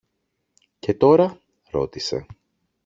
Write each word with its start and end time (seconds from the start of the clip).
Και 0.79 0.93
τώρα; 0.93 1.37
ρώτησε. 1.69 2.25